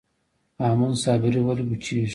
[0.59, 2.05] هامون صابري ولې وچیږي؟